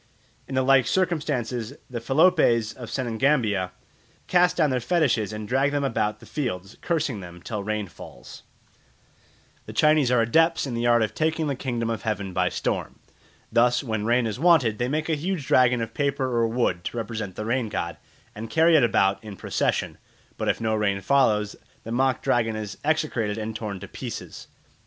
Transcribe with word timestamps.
In 0.47 0.55
the 0.55 0.63
like 0.63 0.87
circumstances 0.87 1.73
the 1.87 2.01
Feloupes 2.01 2.73
of 2.73 2.89
Senegambia 2.89 3.69
cast 4.25 4.57
down 4.57 4.71
their 4.71 4.79
fetishes 4.79 5.31
and 5.31 5.47
drag 5.47 5.71
them 5.71 5.83
about 5.83 6.19
the 6.19 6.25
fields, 6.25 6.75
cursing 6.81 7.19
them 7.19 7.39
till 7.39 7.61
rain 7.63 7.87
falls. 7.87 8.41
The 9.67 9.73
Chinese 9.73 10.09
are 10.09 10.19
adepts 10.23 10.65
in 10.65 10.73
the 10.73 10.87
art 10.87 11.03
of 11.03 11.13
taking 11.13 11.45
the 11.45 11.55
kingdom 11.55 11.91
of 11.91 12.01
heaven 12.01 12.33
by 12.33 12.49
storm. 12.49 12.97
Thus, 13.51 13.83
when 13.83 14.03
rain 14.03 14.25
is 14.25 14.39
wanted 14.39 14.79
they 14.79 14.87
make 14.87 15.07
a 15.07 15.13
huge 15.13 15.45
dragon 15.45 15.83
of 15.83 15.93
paper 15.93 16.25
or 16.35 16.47
wood 16.47 16.83
to 16.85 16.97
represent 16.97 17.35
the 17.35 17.45
rain 17.45 17.69
god, 17.69 17.97
and 18.33 18.49
carry 18.49 18.75
it 18.75 18.83
about 18.83 19.23
in 19.23 19.35
procession; 19.35 19.99
but 20.35 20.47
if 20.49 20.59
no 20.59 20.73
rain 20.73 20.99
follows, 21.01 21.55
the 21.83 21.91
mock 21.91 22.23
dragon 22.23 22.55
is 22.55 22.75
execrated 22.83 23.37
and 23.37 23.55
torn 23.55 23.79
to 23.79 23.87
pieces. 23.87 24.47